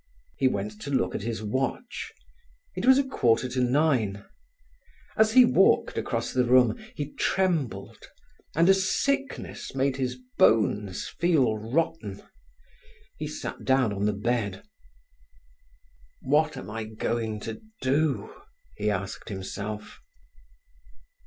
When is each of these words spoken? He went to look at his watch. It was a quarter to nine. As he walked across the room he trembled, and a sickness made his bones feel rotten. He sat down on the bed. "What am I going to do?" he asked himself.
He 0.35 0.47
went 0.47 0.81
to 0.81 0.89
look 0.89 1.13
at 1.13 1.21
his 1.21 1.43
watch. 1.43 2.11
It 2.75 2.87
was 2.87 2.97
a 2.97 3.07
quarter 3.07 3.47
to 3.49 3.61
nine. 3.61 4.25
As 5.15 5.33
he 5.33 5.45
walked 5.45 5.95
across 5.95 6.33
the 6.33 6.43
room 6.43 6.83
he 6.95 7.13
trembled, 7.13 8.07
and 8.55 8.67
a 8.67 8.73
sickness 8.73 9.75
made 9.75 9.97
his 9.97 10.17
bones 10.39 11.07
feel 11.07 11.55
rotten. 11.55 12.23
He 13.19 13.27
sat 13.27 13.63
down 13.63 13.93
on 13.93 14.05
the 14.05 14.13
bed. 14.13 14.63
"What 16.23 16.57
am 16.57 16.67
I 16.71 16.85
going 16.85 17.39
to 17.41 17.61
do?" 17.83 18.33
he 18.75 18.89
asked 18.89 19.29
himself. 19.29 19.99